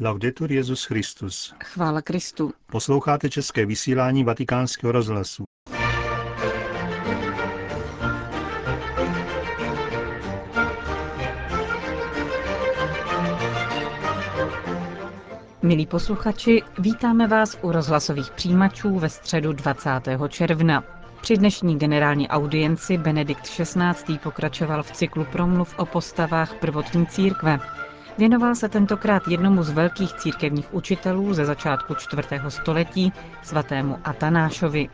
[0.00, 1.54] Laudetur Jezus Christus.
[1.64, 2.52] Chvála Kristu.
[2.66, 5.44] Posloucháte české vysílání Vatikánského rozhlasu.
[15.62, 19.90] Milí posluchači, vítáme vás u rozhlasových přijímačů ve středu 20.
[20.28, 20.84] června.
[21.20, 24.18] Při dnešní generální audienci Benedikt XVI.
[24.22, 27.58] pokračoval v cyklu promluv o postavách prvotní církve.
[28.18, 33.12] Věnoval se tentokrát jednomu z velkých církevních učitelů ze začátku čtvrtého století,
[33.42, 34.88] svatému Atanášovi.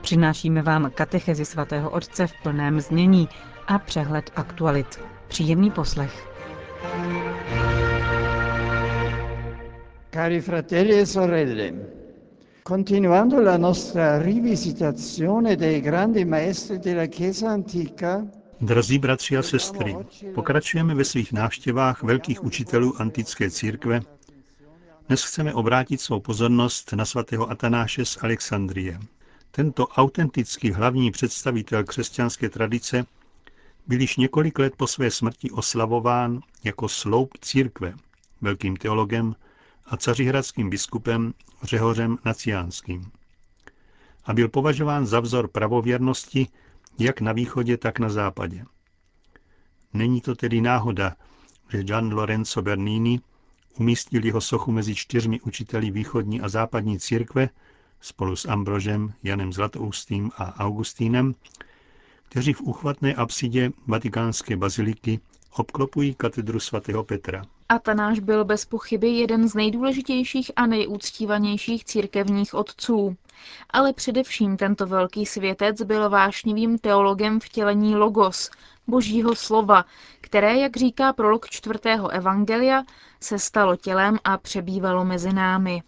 [0.00, 3.28] Přinášíme vám katechezi svatého otce v plném znění
[3.66, 5.00] a přehled aktualit.
[5.28, 6.28] Příjemný poslech.
[10.10, 11.72] Cari fratelli e sorelle,
[12.68, 18.26] continuando la nostra rivisitazione dei grandi maestri della Chiesa antica,
[18.60, 19.96] Drazí bratři a sestry,
[20.34, 24.00] pokračujeme ve svých návštěvách velkých učitelů antické církve.
[25.08, 29.00] Dnes chceme obrátit svou pozornost na svatého Atanáše z Alexandrie.
[29.50, 33.06] Tento autentický hlavní představitel křesťanské tradice
[33.86, 37.94] byl již několik let po své smrti oslavován jako sloup církve,
[38.40, 39.34] velkým teologem
[39.86, 43.10] a cařihradským biskupem Řehořem Naciánským.
[44.24, 46.48] A byl považován za vzor pravověrnosti
[46.98, 48.64] jak na východě, tak na západě.
[49.94, 51.16] Není to tedy náhoda,
[51.72, 53.20] že Gian Lorenzo Bernini
[53.78, 57.48] umístil jeho sochu mezi čtyřmi učiteli východní a západní církve
[58.00, 61.34] spolu s Ambrožem, Janem Zlatoustým a Augustínem,
[62.28, 65.20] kteří v uchvatné apsidě vatikánské baziliky
[65.56, 67.44] obklopují katedru svatého Petra.
[67.68, 73.16] Atanáš byl bez pochyby jeden z nejdůležitějších a nejúctívanějších církevních otců.
[73.70, 78.50] Ale především tento velký světec byl vášnivým teologem vtělení logos,
[78.86, 79.84] božího slova,
[80.20, 82.82] které, jak říká prolog čtvrtého evangelia,
[83.20, 85.82] se stalo tělem a přebývalo mezi námi.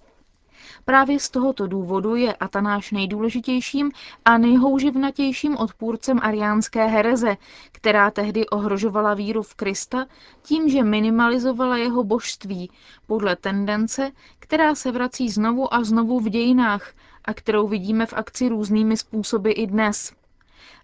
[0.85, 3.91] Právě z tohoto důvodu je Atanáš nejdůležitějším
[4.25, 7.37] a nejhouživnatějším odpůrcem ariánské hereze,
[7.72, 10.06] která tehdy ohrožovala víru v Krista
[10.43, 12.71] tím, že minimalizovala jeho božství
[13.06, 16.93] podle tendence, která se vrací znovu a znovu v dějinách
[17.25, 20.12] a kterou vidíme v akci různými způsoby i dnes.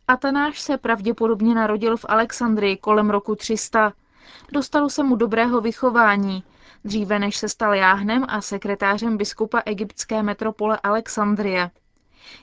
[0.09, 3.93] Atanáš se pravděpodobně narodil v Alexandrii kolem roku 300.
[4.53, 6.44] Dostalo se mu dobrého vychování,
[6.86, 11.70] dříve než se stal jáhnem a sekretářem biskupa egyptské metropole Alexandrie.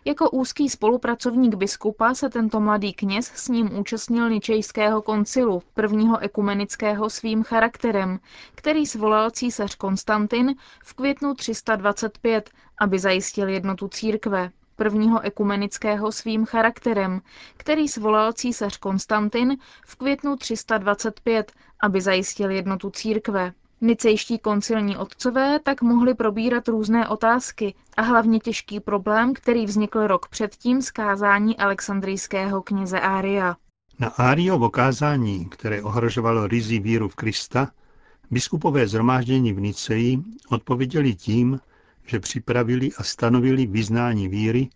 [0.05, 7.09] Jako úzký spolupracovník biskupa se tento mladý kněz s ním účastnil Ničejského koncilu, prvního ekumenického
[7.09, 8.19] svým charakterem,
[8.55, 12.49] který svolal císař Konstantin v květnu 325,
[12.79, 17.21] aby zajistil jednotu církve prvního ekumenického svým charakterem,
[17.57, 23.53] který svolal císař Konstantin v květnu 325, aby zajistil jednotu církve.
[23.85, 30.27] Nicejští koncilní otcové tak mohli probírat různé otázky a hlavně těžký problém, který vznikl rok
[30.27, 33.55] předtím z kázání alexandrijského kněze Ária.
[33.99, 37.71] Na Áriovo kázání, které ohrožovalo rizí víru v Krista,
[38.31, 41.59] biskupové zhromáždění v Niceji odpověděli tím,
[42.05, 44.69] že připravili a stanovili vyznání víry,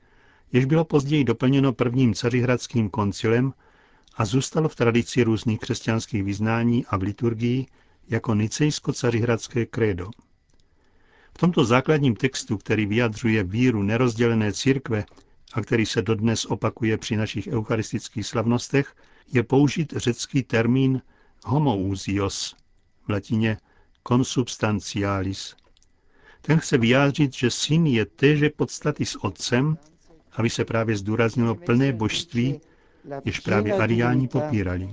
[0.51, 3.53] jež bylo později doplněno prvním cařihradským koncilem
[4.17, 7.65] a zůstalo v tradici různých křesťanských vyznání a v liturgii
[8.09, 10.09] jako nicejsko-cařihradské krédo.
[11.35, 15.05] V tomto základním textu, který vyjadřuje víru nerozdělené církve
[15.53, 18.95] a který se dodnes opakuje při našich eucharistických slavnostech,
[19.33, 21.01] je použit řecký termín
[21.45, 22.55] homoousios,
[23.07, 23.57] v latině
[24.07, 25.55] consubstantialis.
[26.41, 29.77] Ten chce vyjádřit, že syn je téže podstaty s otcem,
[30.31, 32.61] aby se právě zdůraznilo plné božství,
[33.25, 34.89] jež právě ariáni popírali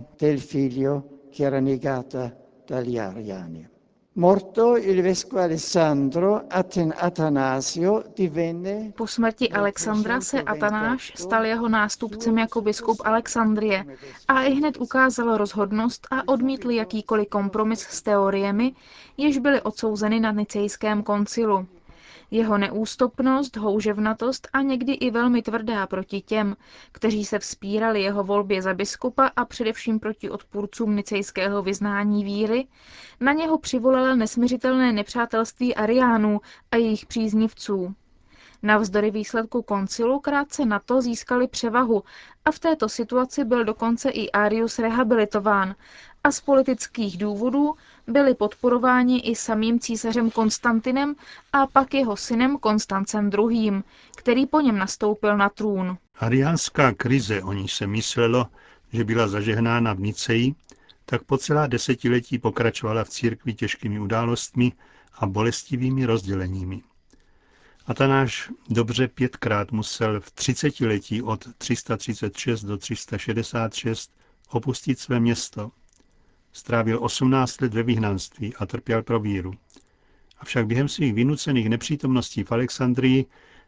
[4.16, 8.92] Morto il vescovo Alessandro, Atanasio divenne...
[8.94, 13.84] Po smrti Alexandra se Atanáš stal jeho nástupcem jako biskup Alexandrie
[14.28, 18.74] a i hned ukázal rozhodnost a odmítl jakýkoliv kompromis s teoriemi,
[19.16, 21.66] jež byly odsouzeny na Nicejském koncilu.
[22.30, 26.56] Jeho neústupnost, houževnatost a někdy i velmi tvrdá proti těm,
[26.92, 32.66] kteří se vzpírali jeho volbě za biskupa a především proti odpůrcům nicejského vyznání víry,
[33.20, 36.40] na něho přivolala nesměřitelné nepřátelství Ariánů
[36.70, 37.94] a jejich příznivců.
[38.64, 42.02] Navzdory výsledku koncilu krátce na to získali převahu
[42.44, 45.74] a v této situaci byl dokonce i Arius rehabilitován
[46.24, 47.74] a z politických důvodů
[48.06, 51.14] byli podporováni i samým císařem Konstantinem
[51.52, 53.82] a pak jeho synem Konstancem II.,
[54.16, 55.96] který po něm nastoupil na trůn.
[56.18, 58.46] Ariánská krize, o níž se myslelo,
[58.92, 60.54] že byla zažehnána v Niceji,
[61.06, 64.72] tak po celá desetiletí pokračovala v církvi těžkými událostmi
[65.14, 66.82] a bolestivými rozděleními.
[67.86, 74.10] Atanáš dobře pětkrát musel v třicetiletí od 336 do 366
[74.50, 75.70] opustit své město.
[76.52, 79.54] Strávil 18 let ve vyhnanství a trpěl pro víru.
[80.38, 83.26] Avšak během svých vynucených nepřítomností v Alexandrii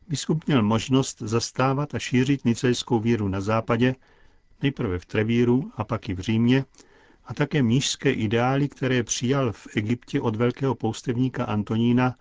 [0.09, 3.95] biskup měl možnost zastávat a šířit nicejskou víru na západě,
[4.63, 6.65] nejprve v Trevíru a pak i v Římě,
[7.25, 12.17] a také mnížské ideály, které přijal v Egyptě od velkého poustevníka Antonína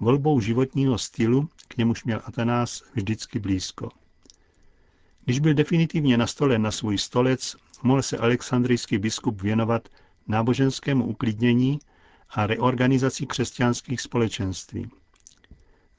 [0.00, 3.88] volbou životního stylu, k němuž měl Atanás vždycky blízko.
[5.24, 9.88] Když byl definitivně nastolen na svůj stolec, mohl se alexandrijský biskup věnovat
[10.28, 11.78] náboženskému uklidnění
[12.30, 14.90] a reorganizaci křesťanských společenství.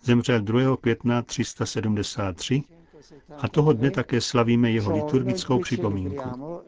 [0.03, 0.77] Zemřel 2.
[0.77, 2.63] května 373
[3.37, 6.61] a toho dne také slavíme jeho liturgickou připomínku.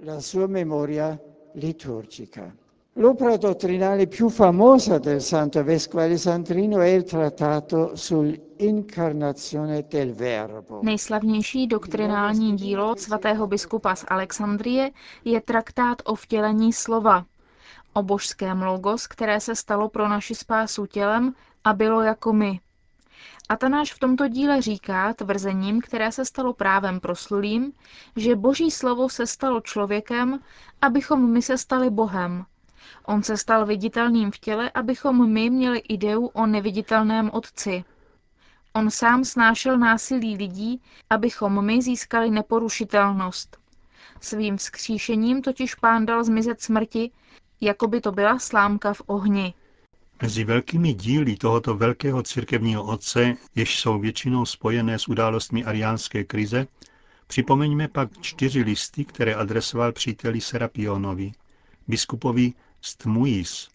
[2.95, 10.79] L'opera dottrinale più famosa del santo vescovo alessandrino è il trattato sull'incarnazione del Verbo.
[10.83, 14.91] Nejslavnější doktrinální dílo svatého biskupa z Alexandrie
[15.25, 17.25] je traktát o vtělení slova,
[17.93, 21.33] o božském logos, které se stalo pro naši spásu tělem
[21.63, 22.59] a bylo jako my.
[23.49, 27.73] Atanáš v tomto díle říká tvrzením, které se stalo právem proslulým,
[28.15, 30.39] že boží slovo se stalo člověkem,
[30.81, 32.45] abychom my se stali Bohem.
[33.05, 37.83] On se stal viditelným v těle, abychom my měli ideu o neviditelném otci.
[38.73, 43.57] On sám snášel násilí lidí, abychom my získali neporušitelnost.
[44.21, 47.11] Svým vzkříšením totiž pán dal zmizet smrti,
[47.61, 49.53] jako by to byla slámka v ohni.
[50.21, 56.67] Mezi velkými díly tohoto velkého církevního otce, jež jsou většinou spojené s událostmi ariánské krize,
[57.27, 61.31] připomeňme pak čtyři listy, které adresoval příteli Serapionovi,
[61.87, 63.69] biskupovi Stmuis,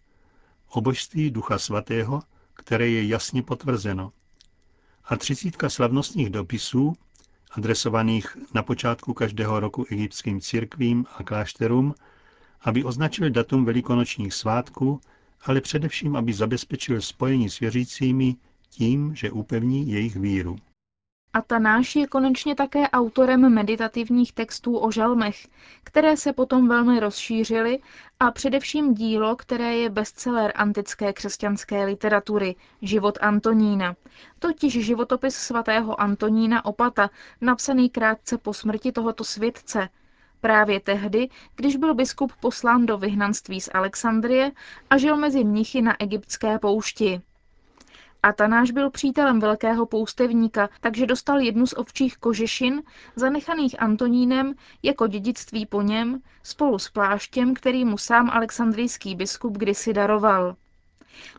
[0.80, 2.22] božství Ducha Svatého,
[2.54, 4.12] které je jasně potvrzeno,
[5.04, 6.96] a třicítka slavnostních dopisů,
[7.50, 11.94] adresovaných na počátku každého roku egyptským církvím a klášterům,
[12.60, 15.00] aby označil datum velikonočních svátků
[15.44, 18.36] ale především, aby zabezpečil spojení s věřícími
[18.70, 20.56] tím, že upevní jejich víru.
[21.34, 25.48] Atanáš je konečně také autorem meditativních textů o žalmech,
[25.84, 27.78] které se potom velmi rozšířily
[28.20, 33.96] a především dílo, které je bestseller antické křesťanské literatury, Život Antonína,
[34.38, 37.10] totiž životopis svatého Antonína Opata,
[37.40, 39.88] napsaný krátce po smrti tohoto světce,
[40.40, 44.52] Právě tehdy, když byl biskup poslán do vyhnanství z Alexandrie
[44.90, 47.20] a žil mezi mnichy na egyptské poušti.
[48.24, 52.82] Atanáš byl přítelem velkého poustevníka, takže dostal jednu z ovčích kožešin,
[53.16, 59.92] zanechaných Antonínem jako dědictví po něm, spolu s pláštěm, který mu sám alexandrijský biskup kdysi
[59.92, 60.56] daroval.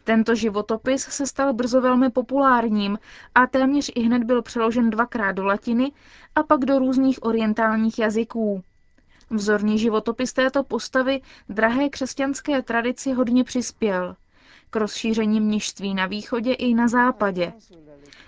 [0.03, 2.99] Tento životopis se stal brzo velmi populárním
[3.35, 5.91] a téměř i hned byl přeložen dvakrát do latiny
[6.35, 8.63] a pak do různých orientálních jazyků.
[9.29, 14.15] Vzorný životopis této postavy drahé křesťanské tradici hodně přispěl
[14.69, 17.53] k rozšíření mnižství na východě i na západě.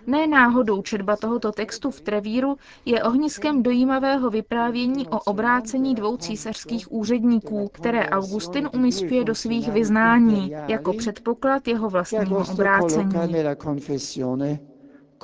[0.08, 6.92] Ne náhodou četba tohoto textu v Trevíru je ohniskem dojímavého vyprávění o obrácení dvou císařských
[6.92, 13.14] úředníků, které Augustin umístuje do svých vyznání jako předpoklad jeho vlastního obrácení.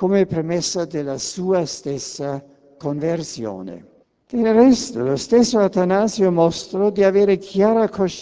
[0.00, 2.42] come premessa della sua stessa
[2.82, 3.93] conversione.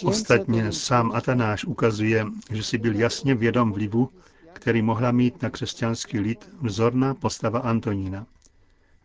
[0.03, 4.09] Ostatně sám Atanáš ukazuje, že si byl jasně vědom vlivu,
[4.53, 8.25] který mohla mít na křesťanský lid vzorná postava Antonína.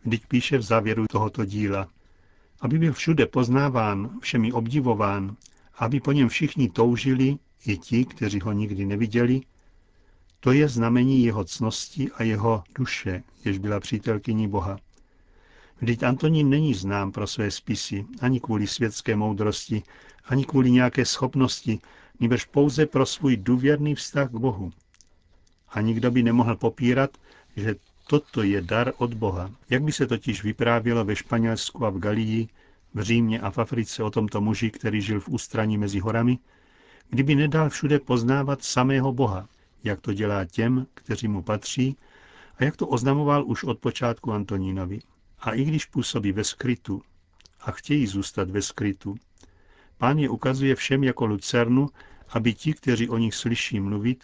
[0.03, 1.87] Vždyť píše v závěru tohoto díla,
[2.61, 5.35] aby byl všude poznáván, všemi obdivován,
[5.77, 9.41] aby po něm všichni toužili, i ti, kteří ho nikdy neviděli,
[10.39, 14.77] to je znamení jeho cnosti a jeho duše, jež byla přítelkyní Boha.
[15.81, 19.83] Vždyť Antonín není znám pro své spisy, ani kvůli světské moudrosti,
[20.25, 21.79] ani kvůli nějaké schopnosti,
[22.19, 24.71] nebož pouze pro svůj důvěrný vztah k Bohu.
[25.69, 27.17] A nikdo by nemohl popírat,
[27.55, 27.75] že
[28.07, 29.51] toto je dar od Boha.
[29.69, 32.47] Jak by se totiž vyprávělo ve Španělsku a v Galii,
[32.93, 36.39] v Římě a v Africe o tomto muži, který žil v ústraní mezi horami,
[37.09, 39.47] kdyby nedal všude poznávat samého Boha,
[39.83, 41.97] jak to dělá těm, kteří mu patří,
[42.57, 44.99] a jak to oznamoval už od počátku Antonínovi.
[45.41, 47.01] A i když působí ve skrytu
[47.61, 49.15] a chtějí zůstat ve skrytu,
[49.97, 51.87] pán je ukazuje všem jako lucernu,
[52.29, 54.23] aby ti, kteří o nich slyší mluvit,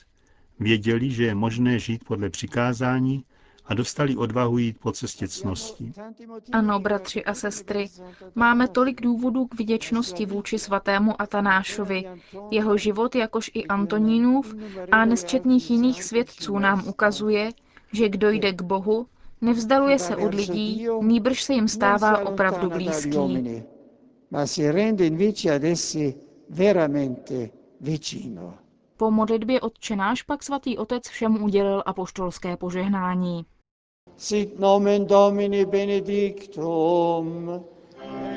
[0.59, 3.25] věděli, že je možné žít podle přikázání
[3.65, 5.93] a dostali odvahu jít po cestě cnosti.
[6.51, 7.89] Ano, bratři a sestry,
[8.35, 12.03] máme tolik důvodů k vděčnosti vůči svatému Atanášovi.
[12.51, 14.55] Jeho život, jakož i Antonínův
[14.91, 17.51] a nesčetných jiných svědců nám ukazuje,
[17.93, 19.07] že kdo jde k Bohu,
[19.41, 23.63] nevzdaluje se od lidí, nýbrž se jim stává opravdu blízký.
[28.97, 33.45] Po modlitbě odčenáš pak svatý otec všem udělil apoštolské požehnání.
[34.17, 37.51] Sit nomen Domini benedictum,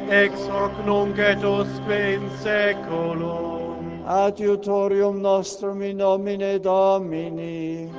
[0.08, 7.92] ex hoc nunc et usque in seculum, adiutorium nostrum in nomine Domini,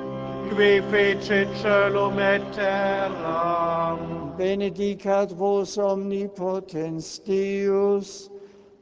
[0.49, 8.29] qui fecit celum et terram, benedicat vos omnipotens Deus,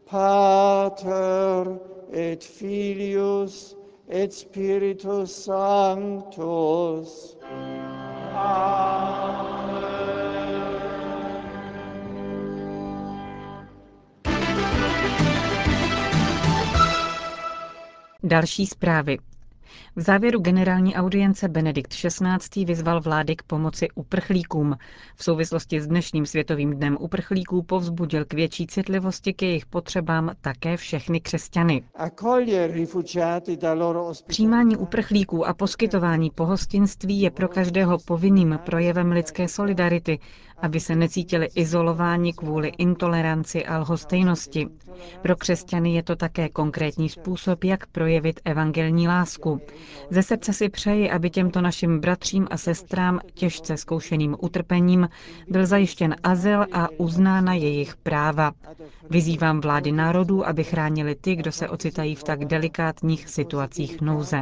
[0.05, 1.79] Pater
[2.11, 3.75] et Filius
[4.09, 7.37] et Spiritus Sanctus.
[18.23, 19.17] Další zprávy.
[19.97, 22.65] V závěru generální audience Benedikt XVI.
[22.65, 24.75] vyzval vlády k pomoci uprchlíkům.
[25.15, 30.77] V souvislosti s dnešním Světovým dnem uprchlíků povzbudil k větší citlivosti k jejich potřebám také
[30.77, 31.83] všechny křesťany.
[34.27, 40.19] Přijímání uprchlíků a poskytování pohostinství je pro každého povinným projevem lidské solidarity,
[40.57, 44.67] aby se necítili izolováni kvůli intoleranci a lhostejnosti.
[45.21, 49.61] Pro křesťany je to také konkrétní způsob, jak projevit evangelní lásku.
[50.09, 55.09] Ze srdce si přeji, aby těmto našim bratřím a sestrám těžce zkoušeným utrpením
[55.49, 58.51] byl zajištěn azyl a uznána jejich práva.
[59.09, 64.41] Vyzývám vlády národů, aby chránili ty, kdo se ocitají v tak delikátních situacích nouze.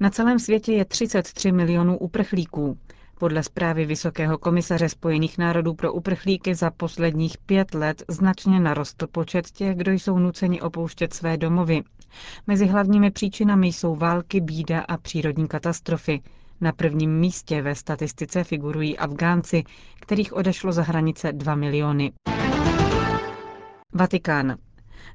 [0.00, 2.78] Na celém světě je 33 milionů uprchlíků.
[3.18, 9.50] Podle zprávy Vysokého komisaře Spojených národů pro uprchlíky za posledních pět let značně narostl počet
[9.50, 11.82] těch, kdo jsou nuceni opouštět své domovy.
[12.46, 16.20] Mezi hlavními příčinami jsou války, bída a přírodní katastrofy.
[16.60, 19.64] Na prvním místě ve statistice figurují Afgánci,
[20.00, 22.12] kterých odešlo za hranice 2 miliony.
[23.94, 24.56] Vatikán.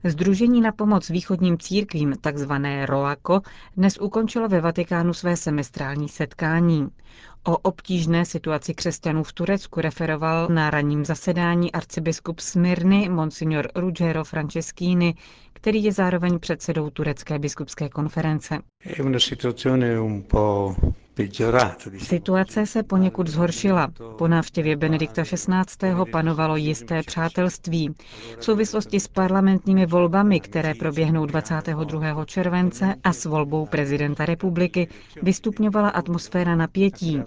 [0.03, 3.41] Združení na pomoc východním církvím, takzvané ROACO,
[3.77, 6.87] dnes ukončilo ve Vatikánu své semestrální setkání.
[7.43, 15.15] O obtížné situaci křesťanů v Turecku referoval na ranním zasedání arcibiskup Smyrny Monsignor Ruggero Franceschini,
[15.53, 18.59] který je zároveň předsedou Turecké biskupské konference.
[21.97, 23.87] Situace se poněkud zhoršila.
[24.17, 25.87] Po návštěvě Benedikta XVI.
[26.11, 27.95] panovalo jisté přátelství.
[28.39, 32.25] V souvislosti s parlamentními volbami, které proběhnou 22.
[32.25, 34.87] července a s volbou prezidenta republiky,
[35.21, 37.21] vystupňovala atmosféra napětí.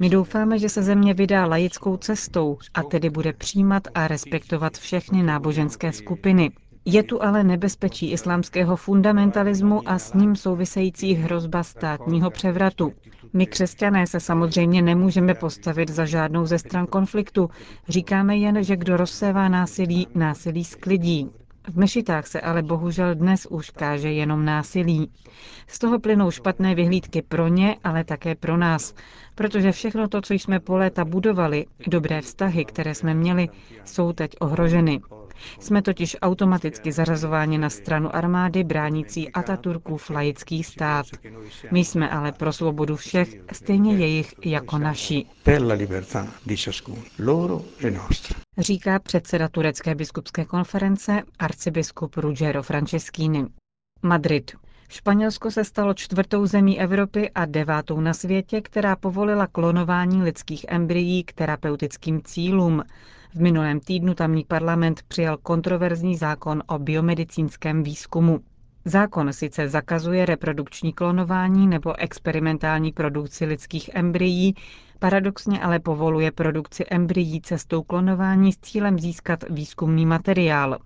[0.00, 5.22] My doufáme, že se země vydá laickou cestou a tedy bude přijímat a respektovat všechny
[5.22, 6.50] náboženské skupiny.
[6.88, 12.92] Je tu ale nebezpečí islámského fundamentalismu a s ním související hrozba státního převratu.
[13.32, 17.50] My křesťané se samozřejmě nemůžeme postavit za žádnou ze stran konfliktu.
[17.88, 21.30] Říkáme jen, že kdo rozsévá násilí, násilí sklidí.
[21.68, 25.10] V mešitách se ale bohužel dnes už káže jenom násilí.
[25.66, 28.94] Z toho plynou špatné vyhlídky pro ně, ale také pro nás,
[29.36, 33.48] protože všechno to, co jsme po léta budovali, dobré vztahy, které jsme měli,
[33.84, 35.00] jsou teď ohroženy.
[35.60, 41.06] Jsme totiž automaticky zařazováni na stranu armády bránící Ataturkův laický stát.
[41.70, 45.24] My jsme ale pro svobodu všech, stejně jejich jako naši.
[48.58, 53.46] Říká předseda Turecké biskupské konference arcibiskup Ruggero Franceschini.
[54.02, 54.52] Madrid.
[54.88, 61.24] Španělsko se stalo čtvrtou zemí Evropy a devátou na světě, která povolila klonování lidských embryí
[61.24, 62.82] k terapeutickým cílům.
[63.34, 68.40] V minulém týdnu tamní parlament přijal kontroverzní zákon o biomedicínském výzkumu.
[68.84, 74.54] Zákon sice zakazuje reprodukční klonování nebo experimentální produkci lidských embryí,
[74.98, 80.78] paradoxně ale povoluje produkci embryí cestou klonování s cílem získat výzkumný materiál.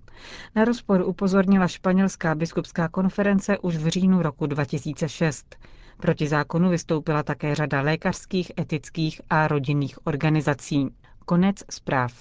[0.55, 5.57] Na rozpor upozornila španělská biskupská konference už v říjnu roku 2006.
[5.97, 10.89] Proti zákonu vystoupila také řada lékařských, etických a rodinných organizací.
[11.25, 12.13] Konec zpráv.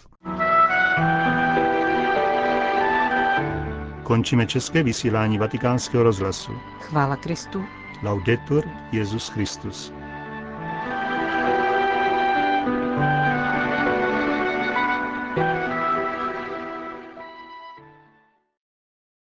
[4.03, 6.51] Končíme české vysílání vatikánského rozhlasu.
[6.79, 7.65] Chvála Kristu.
[8.03, 9.94] Laudetur Jezus Christus.